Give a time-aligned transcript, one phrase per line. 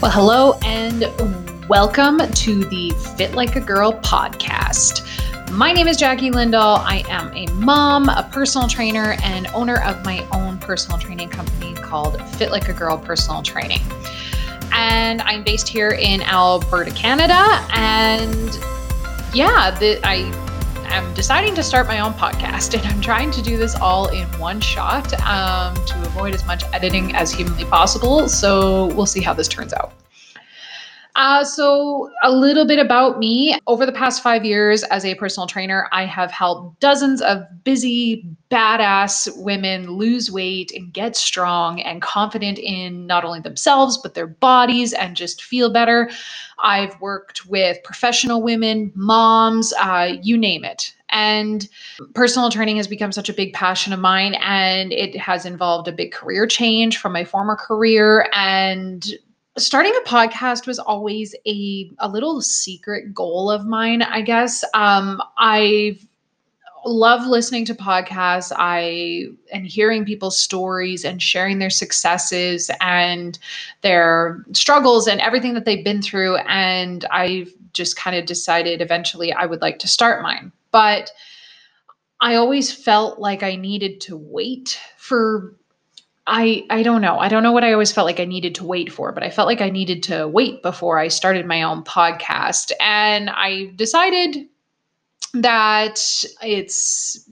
[0.00, 5.02] Well, hello and welcome to the Fit Like a Girl podcast.
[5.50, 6.78] My name is Jackie Lindahl.
[6.78, 11.74] I am a mom, a personal trainer, and owner of my own personal training company
[11.74, 13.80] called Fit Like a Girl Personal Training.
[14.72, 17.66] And I'm based here in Alberta, Canada.
[17.74, 18.56] And
[19.34, 20.30] yeah, the, I
[20.94, 24.26] am deciding to start my own podcast, and I'm trying to do this all in
[24.38, 28.28] one shot um, to avoid as much editing as humanly possible.
[28.28, 29.92] So we'll see how this turns out.
[31.18, 33.58] Uh, so, a little bit about me.
[33.66, 38.24] Over the past five years as a personal trainer, I have helped dozens of busy,
[38.52, 44.28] badass women lose weight and get strong and confident in not only themselves, but their
[44.28, 46.08] bodies and just feel better.
[46.60, 50.94] I've worked with professional women, moms, uh, you name it.
[51.08, 51.68] And
[52.14, 55.92] personal training has become such a big passion of mine, and it has involved a
[55.92, 58.30] big career change from my former career.
[58.32, 59.04] And
[59.58, 64.64] starting a podcast was always a a little secret goal of mine i guess.
[64.74, 65.98] Um i
[66.86, 68.52] love listening to podcasts.
[68.56, 73.38] I and hearing people's stories and sharing their successes and
[73.82, 79.32] their struggles and everything that they've been through and i've just kind of decided eventually
[79.32, 80.52] i would like to start mine.
[80.70, 81.10] But
[82.20, 85.54] i always felt like i needed to wait for
[86.28, 87.18] I I don't know.
[87.18, 89.30] I don't know what I always felt like I needed to wait for, but I
[89.30, 92.70] felt like I needed to wait before I started my own podcast.
[92.80, 94.46] And I decided
[95.32, 95.98] that
[96.42, 97.28] it's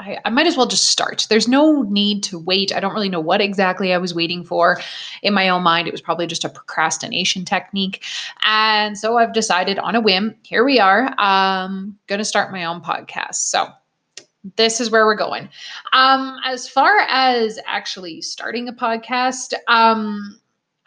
[0.00, 1.26] I, I, might as well just start.
[1.28, 2.72] There's no need to wait.
[2.74, 4.80] I don't really know what exactly I was waiting for.
[5.22, 8.04] In my own mind, it was probably just a procrastination technique.
[8.44, 12.80] And so I've decided on a whim, here we are, um, to start my own
[12.80, 13.34] podcast.
[13.34, 13.68] So
[14.56, 15.48] this is where we're going.
[15.92, 20.40] Um, as far as actually starting a podcast, um,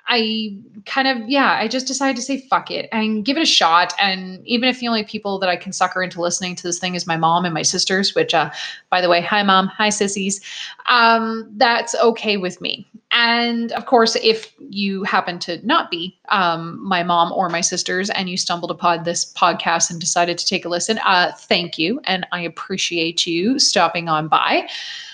[0.07, 3.45] I kind of, yeah, I just decided to say fuck it and give it a
[3.45, 3.93] shot.
[3.99, 6.95] And even if the only people that I can sucker into listening to this thing
[6.95, 8.49] is my mom and my sisters, which, uh,
[8.89, 10.41] by the way, hi mom, hi sissies,
[10.89, 12.87] um, that's okay with me.
[13.11, 18.09] And of course, if you happen to not be um, my mom or my sisters
[18.09, 21.99] and you stumbled upon this podcast and decided to take a listen, uh, thank you.
[22.05, 24.67] And I appreciate you stopping on by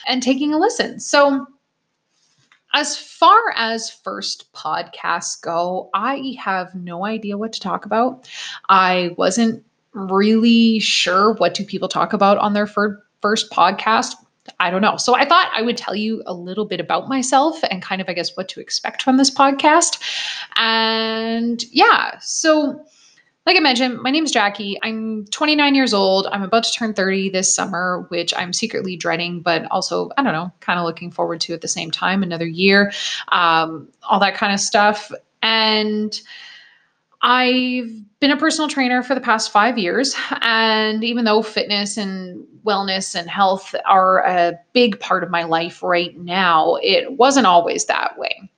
[0.07, 0.99] and taking a listen.
[0.99, 1.47] So,
[2.73, 8.29] as far as first podcasts go, I have no idea what to talk about.
[8.69, 9.63] I wasn't
[9.93, 14.15] really sure what do people talk about on their fir- first podcast.
[14.59, 14.97] I don't know.
[14.97, 18.07] So I thought I would tell you a little bit about myself and kind of,
[18.07, 20.01] I guess, what to expect from this podcast.
[20.55, 22.85] And yeah, so
[23.47, 24.77] like I mentioned, my name is Jackie.
[24.83, 26.27] I'm 29 years old.
[26.33, 30.33] I'm about to turn 30 this summer, which I'm secretly dreading, but also, I don't
[30.33, 32.91] know, kind of looking forward to at the same time, another year,
[33.29, 35.13] um, all that kind of stuff.
[35.43, 36.19] And
[37.21, 40.13] I've been a personal trainer for the past five years.
[40.41, 45.81] And even though fitness and wellness and health are a big part of my life
[45.81, 48.49] right now, it wasn't always that way.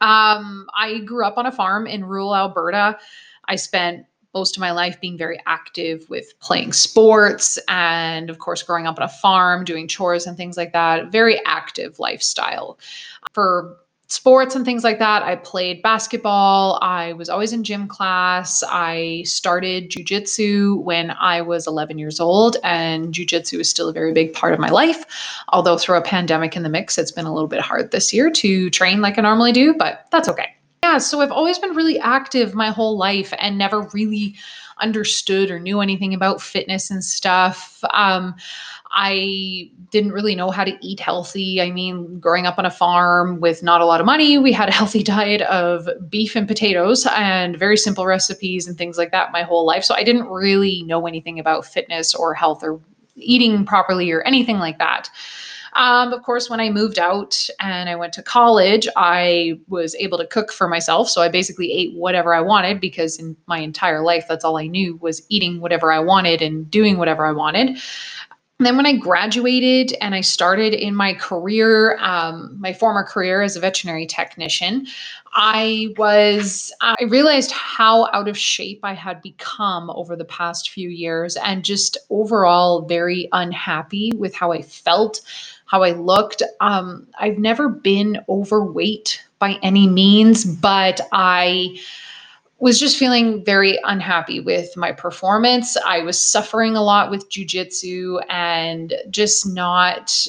[0.00, 2.98] Um, I grew up on a farm in rural Alberta.
[3.46, 8.62] I spent most of my life being very active with playing sports and of course
[8.62, 11.12] growing up on a farm doing chores and things like that.
[11.12, 12.78] Very active lifestyle.
[13.32, 13.76] For
[14.08, 16.78] sports and things like that i played basketball.
[16.82, 18.62] I was always in gym class.
[18.68, 24.12] I started jujitsu when i was 11 years old and jujitsu is still a very
[24.12, 25.04] big part of my life.
[25.48, 28.30] Although through a pandemic in the mix it's been a little bit hard this year
[28.30, 30.54] to train like i normally do but that's okay
[30.92, 34.34] yeah, so I've always been really active my whole life and never really
[34.78, 37.82] understood or knew anything about fitness and stuff.
[37.94, 38.34] Um,
[38.90, 41.62] I didn't really know how to eat healthy.
[41.62, 44.68] I mean, growing up on a farm with not a lot of money, we had
[44.68, 49.32] a healthy diet of beef and potatoes and very simple recipes and things like that
[49.32, 49.84] my whole life.
[49.84, 52.78] So I didn't really know anything about fitness or health or
[53.16, 55.08] eating properly or anything like that.
[55.74, 60.18] Um, of course, when I moved out and I went to college, I was able
[60.18, 61.08] to cook for myself.
[61.08, 64.66] So I basically ate whatever I wanted because in my entire life, that's all I
[64.66, 67.78] knew was eating whatever I wanted and doing whatever I wanted.
[68.62, 73.42] And then when I graduated and I started in my career, um, my former career
[73.42, 74.86] as a veterinary technician,
[75.32, 80.90] I was, I realized how out of shape I had become over the past few
[80.90, 85.22] years and just overall very unhappy with how I felt
[85.66, 86.44] how I looked.
[86.60, 91.80] Um, I've never been overweight by any means, but I
[92.62, 95.76] was just feeling very unhappy with my performance.
[95.84, 100.28] I was suffering a lot with jujitsu and just not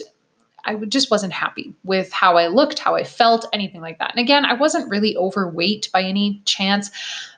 [0.65, 4.11] I just wasn't happy with how I looked, how I felt, anything like that.
[4.11, 6.89] And again, I wasn't really overweight by any chance,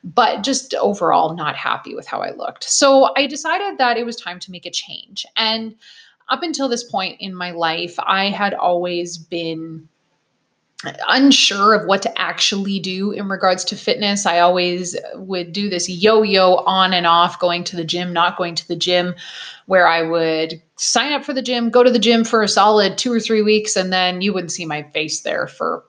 [0.04, 2.64] but just overall not happy with how I looked.
[2.64, 5.26] So I decided that it was time to make a change.
[5.36, 5.76] And
[6.30, 9.90] up until this point in my life, I had always been
[11.08, 14.26] unsure of what to actually do in regards to fitness.
[14.26, 18.38] I always would do this yo yo on and off, going to the gym, not
[18.38, 19.16] going to the gym,
[19.66, 22.98] where I would sign up for the gym, go to the gym for a solid
[22.98, 25.84] two or three weeks, and then you wouldn't see my face there for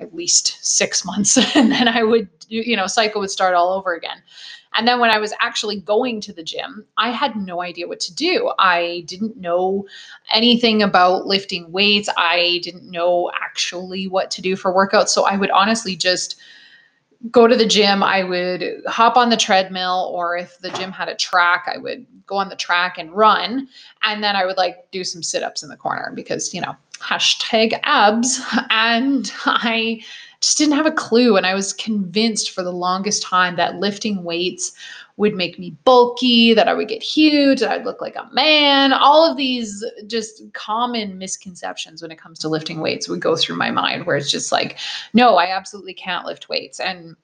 [0.00, 1.36] at least six months.
[1.56, 4.22] and then I would, you know, cycle would start all over again.
[4.76, 8.00] And then when I was actually going to the gym, I had no idea what
[8.00, 8.52] to do.
[8.58, 9.86] I didn't know
[10.32, 12.08] anything about lifting weights.
[12.16, 15.08] I didn't know actually what to do for workouts.
[15.08, 16.40] So I would honestly just
[17.30, 18.02] go to the gym.
[18.02, 22.06] I would hop on the treadmill, or if the gym had a track, I would
[22.26, 23.68] go on the track and run.
[24.02, 26.76] And then I would like do some sit ups in the corner because, you know,
[27.00, 28.40] hashtag abs.
[28.70, 30.02] And I
[30.44, 31.36] just didn't have a clue.
[31.36, 34.72] And I was convinced for the longest time that lifting weights
[35.16, 38.92] would make me bulky, that I would get huge, that I'd look like a man.
[38.92, 43.56] All of these just common misconceptions when it comes to lifting weights would go through
[43.56, 44.78] my mind, where it's just like,
[45.12, 46.80] no, I absolutely can't lift weights.
[46.80, 47.16] And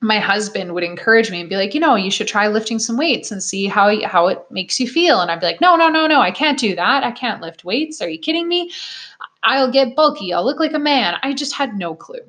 [0.00, 2.96] my husband would encourage me and be like, you know, you should try lifting some
[2.96, 5.20] weights and see how how it makes you feel.
[5.20, 7.04] And I'd be like, no, no, no, no, I can't do that.
[7.04, 8.00] I can't lift weights.
[8.00, 8.72] Are you kidding me?
[9.42, 10.32] I'll get bulky.
[10.32, 11.16] I'll look like a man.
[11.22, 12.20] I just had no clue.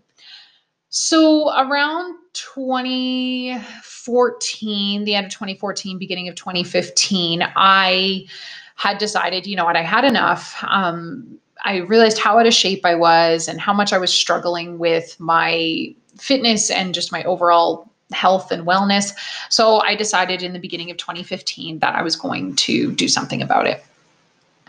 [0.93, 8.27] So around 2014, the end of 2014, beginning of 2015, I
[8.75, 10.61] had decided, you know what, I had enough.
[10.67, 14.79] Um, I realized how out of shape I was and how much I was struggling
[14.79, 19.13] with my fitness and just my overall health and wellness.
[19.47, 23.41] So I decided in the beginning of 2015 that I was going to do something
[23.41, 23.81] about it.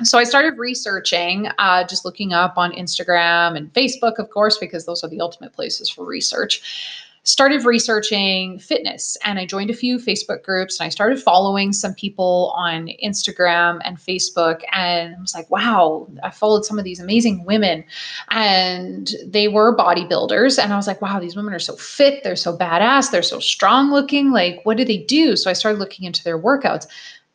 [0.05, 4.87] So I started researching, uh, just looking up on Instagram and Facebook, of course, because
[4.87, 7.01] those are the ultimate places for research.
[7.25, 11.95] Started researching fitness and I joined a few Facebook groups and I started following some
[11.95, 14.63] people on Instagram and Facebook.
[14.73, 17.85] And I was like, wow, I followed some of these amazing women
[18.31, 20.61] and they were bodybuilders.
[20.61, 22.25] And I was like, wow, these women are so fit.
[22.25, 23.13] They're so badass.
[23.13, 24.33] They're so strong looking.
[24.33, 25.37] Like, what do they do?
[25.37, 26.89] So I started looking into their workouts.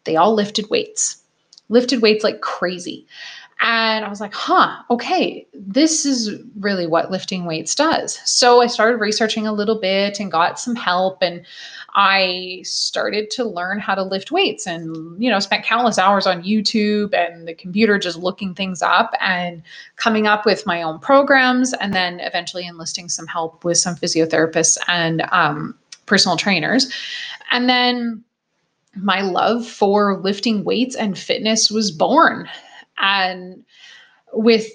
[0.04, 1.24] They all lifted weights
[1.70, 3.06] lifted weights like crazy.
[3.60, 8.20] And I was like, huh, okay, this is really what lifting weights does.
[8.24, 11.24] So I started researching a little bit and got some help.
[11.24, 11.44] And
[11.96, 16.44] I started to learn how to lift weights and, you know, spent countless hours on
[16.44, 19.64] YouTube and the computer just looking things up and
[19.96, 21.74] coming up with my own programs.
[21.74, 25.74] And then eventually enlisting some help with some physiotherapists and um,
[26.06, 26.94] personal trainers.
[27.50, 28.24] And then
[29.02, 32.50] my love for lifting weights and fitness was born.
[32.98, 33.64] And
[34.34, 34.68] with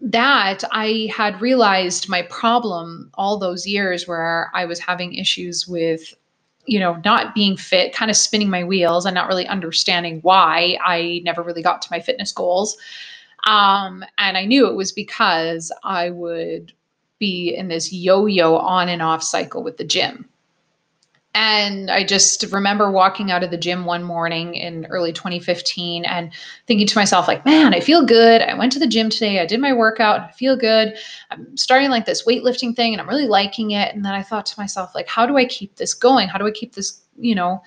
[0.00, 6.14] that, I had realized my problem all those years where I was having issues with,
[6.66, 10.78] you know, not being fit, kind of spinning my wheels and not really understanding why
[10.84, 12.76] I never really got to my fitness goals.
[13.46, 16.72] Um, and I knew it was because I would
[17.18, 20.28] be in this yo yo on and off cycle with the gym.
[21.36, 26.32] And I just remember walking out of the gym one morning in early 2015 and
[26.68, 28.40] thinking to myself, like, man, I feel good.
[28.40, 29.40] I went to the gym today.
[29.40, 30.20] I did my workout.
[30.20, 30.96] I feel good.
[31.32, 33.92] I'm starting like this weightlifting thing and I'm really liking it.
[33.92, 36.28] And then I thought to myself, like, how do I keep this going?
[36.28, 37.60] How do I keep this, you know,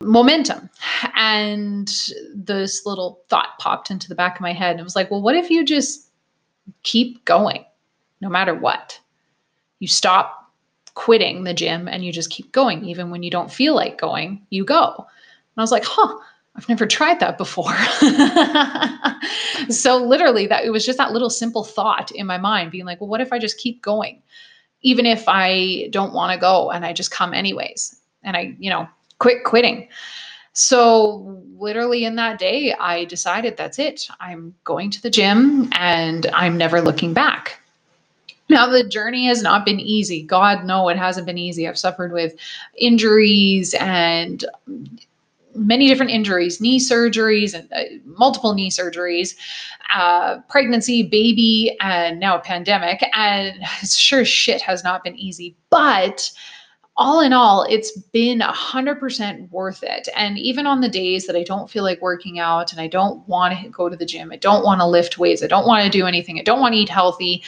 [0.00, 0.68] momentum?
[1.14, 1.88] And
[2.34, 4.72] this little thought popped into the back of my head.
[4.72, 6.10] And it was like, well, what if you just
[6.82, 7.64] keep going
[8.20, 8.98] no matter what?
[9.78, 10.35] You stop
[10.96, 12.84] quitting the gym and you just keep going.
[12.84, 14.94] Even when you don't feel like going, you go.
[14.96, 16.18] And I was like, huh,
[16.56, 17.76] I've never tried that before.
[19.70, 23.00] so literally that it was just that little simple thought in my mind being like,
[23.00, 24.22] well, what if I just keep going?
[24.80, 28.00] Even if I don't want to go and I just come anyways.
[28.22, 28.88] And I, you know,
[29.18, 29.88] quit quitting.
[30.54, 34.08] So literally in that day, I decided that's it.
[34.18, 37.60] I'm going to the gym and I'm never looking back.
[38.48, 40.22] Now, the journey has not been easy.
[40.22, 41.66] God, no, it hasn't been easy.
[41.66, 42.34] I've suffered with
[42.76, 44.44] injuries and
[45.56, 49.34] many different injuries, knee surgeries, and uh, multiple knee surgeries,
[49.94, 53.02] uh, pregnancy, baby, and now a pandemic.
[53.14, 53.54] And
[53.88, 55.56] sure, shit has not been easy.
[55.70, 56.30] But
[56.98, 60.08] all in all, it's been 100% worth it.
[60.16, 63.26] And even on the days that I don't feel like working out and I don't
[63.28, 65.84] want to go to the gym, I don't want to lift weights, I don't want
[65.84, 67.42] to do anything, I don't want to eat healthy,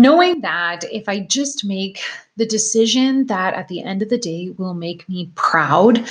[0.00, 2.00] knowing that if I just make
[2.36, 6.04] the decision that at the end of the day will make me proud,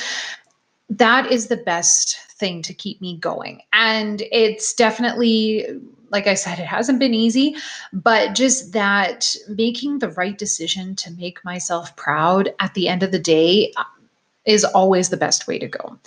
[0.90, 3.62] that is the best thing to keep me going.
[3.74, 5.68] And it's definitely
[6.12, 7.56] like I said, it hasn't been easy,
[7.94, 13.12] but just that making the right decision to make myself proud at the end of
[13.12, 13.84] the day uh,
[14.46, 16.00] is always the best way to go.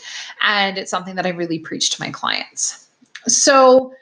[0.42, 2.88] And it's something that I really preach to my clients.
[3.28, 3.94] So,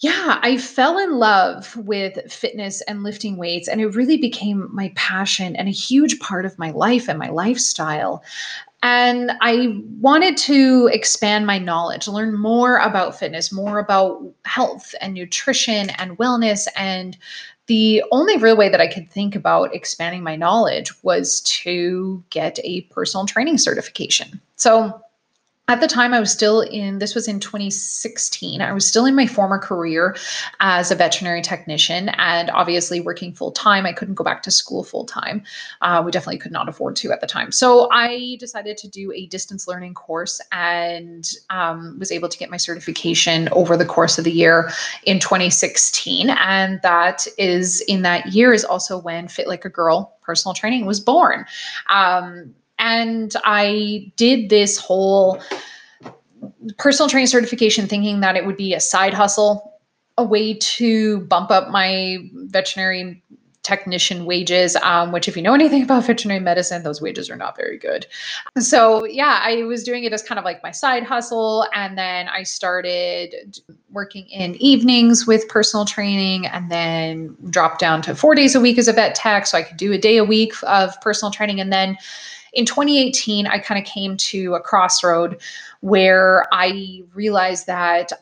[0.00, 4.92] yeah, I fell in love with fitness and lifting weights, and it really became my
[4.96, 8.24] passion and a huge part of my life and my lifestyle.
[8.82, 15.12] And I wanted to expand my knowledge, learn more about fitness, more about health and
[15.12, 16.66] nutrition and wellness.
[16.76, 17.18] And
[17.66, 22.58] the only real way that I could think about expanding my knowledge was to get
[22.64, 24.40] a personal training certification.
[24.56, 24.98] So
[25.70, 29.14] at the time i was still in this was in 2016 i was still in
[29.14, 30.16] my former career
[30.58, 34.82] as a veterinary technician and obviously working full time i couldn't go back to school
[34.82, 35.42] full time
[35.80, 37.52] uh, we definitely could not afford to at the time.
[37.52, 42.50] So i decided to do a distance learning course and um, was able to get
[42.50, 44.70] my certification over the course of the year
[45.04, 50.16] in 2016 and that is in that year is also when fit like a girl
[50.22, 51.44] personal training was born.
[51.88, 55.40] Um, and I did this whole
[56.78, 59.78] personal training certification thinking that it would be a side hustle,
[60.18, 63.22] a way to bump up my veterinary
[63.62, 67.54] technician wages, um, which, if you know anything about veterinary medicine, those wages are not
[67.56, 68.06] very good.
[68.58, 71.66] So, yeah, I was doing it as kind of like my side hustle.
[71.74, 73.60] And then I started
[73.90, 78.78] working in evenings with personal training and then dropped down to four days a week
[78.78, 79.46] as a vet tech.
[79.46, 81.60] So I could do a day a week of personal training.
[81.60, 81.98] And then
[82.52, 85.40] in 2018, I kind of came to a crossroad
[85.80, 88.12] where I realized that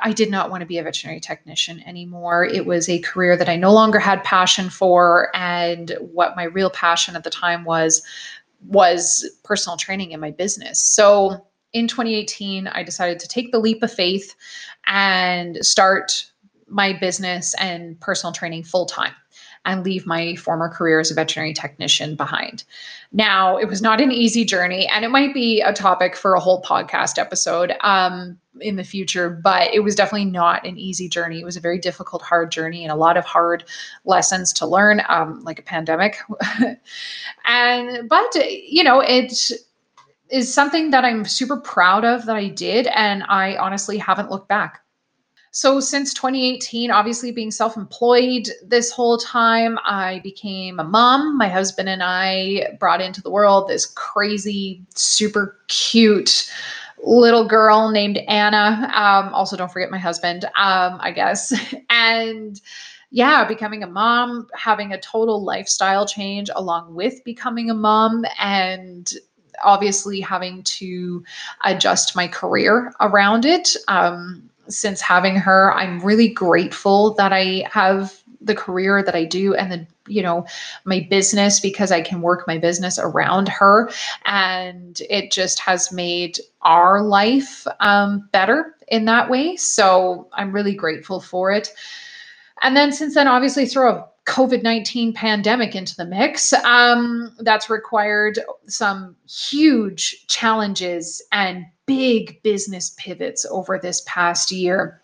[0.00, 2.44] I did not want to be a veterinary technician anymore.
[2.44, 5.30] It was a career that I no longer had passion for.
[5.34, 8.02] And what my real passion at the time was,
[8.66, 10.80] was personal training in my business.
[10.80, 14.34] So in 2018, I decided to take the leap of faith
[14.86, 16.30] and start
[16.68, 19.12] my business and personal training full time
[19.66, 22.64] and leave my former career as a veterinary technician behind.
[23.12, 26.40] Now, it was not an easy journey, and it might be a topic for a
[26.40, 31.40] whole podcast episode um, in the future, but it was definitely not an easy journey.
[31.40, 33.64] It was a very difficult, hard journey, and a lot of hard
[34.04, 36.18] lessons to learn, um, like a pandemic.
[37.44, 39.50] and, but, you know, it
[40.30, 44.48] is something that I'm super proud of that I did, and I honestly haven't looked
[44.48, 44.82] back.
[45.56, 51.38] So, since 2018, obviously being self employed this whole time, I became a mom.
[51.38, 56.52] My husband and I brought into the world this crazy, super cute
[57.02, 58.92] little girl named Anna.
[58.94, 61.54] Um, also, don't forget my husband, um, I guess.
[61.88, 62.60] and
[63.10, 69.10] yeah, becoming a mom, having a total lifestyle change along with becoming a mom, and
[69.64, 71.24] obviously having to
[71.64, 73.74] adjust my career around it.
[73.88, 75.72] Um, since having her.
[75.74, 80.46] I'm really grateful that I have the career that I do and the you know
[80.84, 83.90] my business because I can work my business around her
[84.24, 90.74] and it just has made our life um, better in that way so I'm really
[90.74, 91.72] grateful for it
[92.62, 97.70] and then since then obviously throw a COVID 19 pandemic into the mix um, that's
[97.70, 105.00] required some huge challenges and big business pivots over this past year.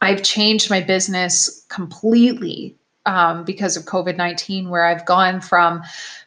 [0.00, 5.82] I've changed my business completely um, because of COVID 19, where I've gone from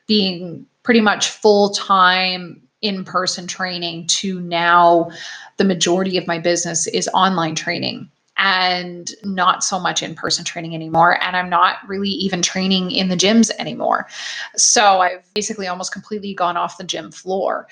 [0.07, 5.11] being pretty much full time in person training to now
[5.57, 10.73] the majority of my business is online training and not so much in person training
[10.73, 11.21] anymore.
[11.21, 14.07] And I'm not really even training in the gyms anymore.
[14.55, 17.67] So I've basically almost completely gone off the gym floor.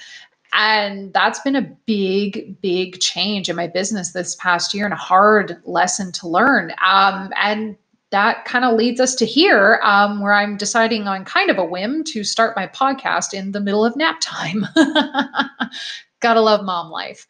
[0.53, 4.97] And that's been a big, big change in my business this past year and a
[4.97, 6.73] hard lesson to learn.
[6.83, 7.77] Um, and
[8.11, 11.65] that kind of leads us to here, um, where I'm deciding on kind of a
[11.65, 14.65] whim to start my podcast in the middle of nap time.
[16.19, 17.27] Gotta love mom life.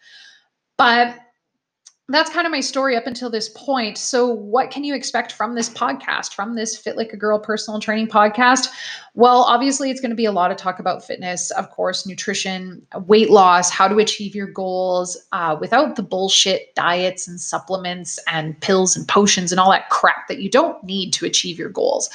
[0.78, 1.20] But
[2.10, 3.98] that's kind of my story up until this point.
[3.98, 7.80] So, what can you expect from this podcast, from this Fit Like a Girl personal
[7.80, 8.70] training podcast?
[9.13, 12.86] Well, obviously, it's going to be a lot of talk about fitness, of course, nutrition,
[13.08, 18.60] weight loss, how to achieve your goals uh, without the bullshit diets and supplements and
[18.62, 22.10] pills and potions and all that crap that you don't need to achieve your goals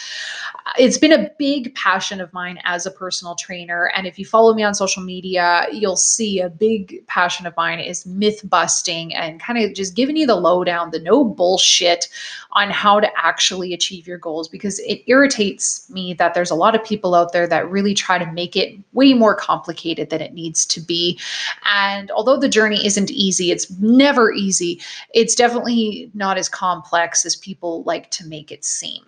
[0.78, 3.92] it's been a big passion of mine as a personal trainer.
[3.94, 7.80] And if you follow me on social media, you'll see a big passion of mine
[7.80, 12.08] is myth busting and kind of just giving you the lowdown, the no bullshit
[12.52, 16.74] on how to actually achieve your goals because it irritates me that there's a lot
[16.74, 20.34] of people out there that really try to make it way more complicated than it
[20.34, 21.18] needs to be.
[21.64, 24.80] And although the journey isn't easy, it's never easy,
[25.12, 29.04] it's definitely not as complex as people like to make it seem.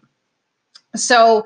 [0.94, 1.44] So,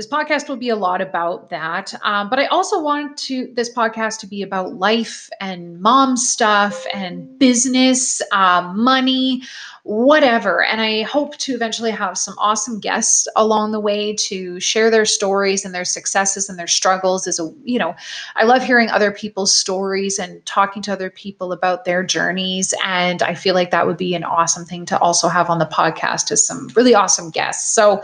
[0.00, 1.92] this podcast will be a lot about that.
[2.04, 6.86] Um, but I also want to this podcast to be about life and mom stuff
[6.94, 9.42] and business, uh, money,
[9.82, 10.64] whatever.
[10.64, 15.04] And I hope to eventually have some awesome guests along the way to share their
[15.04, 17.26] stories and their successes and their struggles.
[17.26, 17.94] As a you know,
[18.36, 22.72] I love hearing other people's stories and talking to other people about their journeys.
[22.86, 25.66] And I feel like that would be an awesome thing to also have on the
[25.66, 27.74] podcast as some really awesome guests.
[27.74, 28.02] So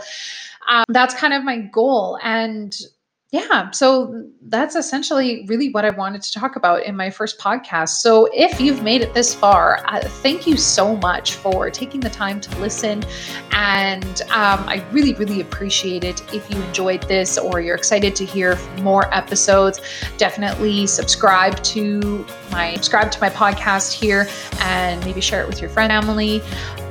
[0.67, 2.17] um, that's kind of my goal.
[2.23, 2.75] And
[3.31, 7.89] yeah, so that's essentially really what I wanted to talk about in my first podcast.
[7.97, 12.09] So if you've made it this far, uh, thank you so much for taking the
[12.09, 13.03] time to listen.
[13.51, 16.21] And um, I really, really appreciate it.
[16.33, 19.81] If you enjoyed this or you're excited to hear more episodes,
[20.17, 24.29] definitely subscribe to my subscribe to my podcast here
[24.61, 26.41] and maybe share it with your friend Emily.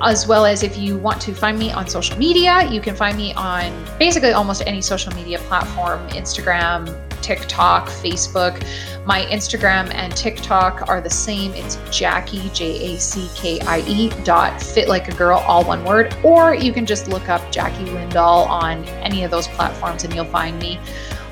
[0.03, 3.17] as well as if you want to find me on social media, you can find
[3.17, 6.93] me on basically almost any social media platform Instagram,
[7.23, 8.61] TikTok, Facebook.
[9.07, 11.53] My Instagram and TikTok are the same.
[11.53, 15.85] It's Jackie, J A C K I E, dot fit like a girl, all one
[15.85, 16.17] word.
[16.25, 20.25] Or you can just look up Jackie Lindahl on any of those platforms and you'll
[20.25, 20.81] find me.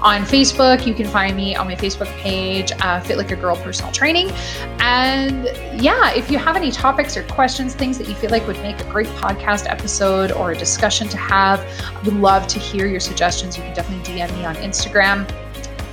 [0.04, 3.56] On Facebook, you can find me on my Facebook page, uh, Fit Like a Girl
[3.56, 4.30] Personal Training.
[4.78, 5.46] And
[5.82, 8.78] yeah, if you have any topics or questions, things that you feel like would make
[8.82, 13.00] a great podcast episode or a discussion to have, I would love to hear your
[13.00, 13.56] suggestions.
[13.56, 15.26] You can definitely DM me on Instagram.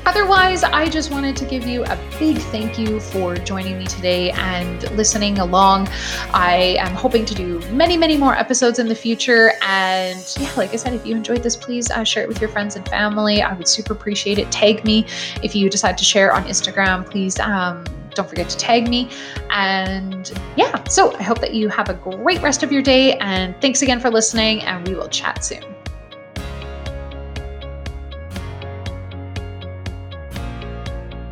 [0.05, 4.31] Otherwise, I just wanted to give you a big thank you for joining me today
[4.31, 5.87] and listening along.
[6.33, 9.53] I am hoping to do many, many more episodes in the future.
[9.61, 12.49] And yeah, like I said, if you enjoyed this, please uh, share it with your
[12.49, 13.41] friends and family.
[13.41, 14.51] I would super appreciate it.
[14.51, 15.05] Tag me
[15.43, 17.09] if you decide to share on Instagram.
[17.09, 19.09] Please um, don't forget to tag me.
[19.51, 23.17] And yeah, so I hope that you have a great rest of your day.
[23.17, 25.70] And thanks again for listening, and we will chat soon.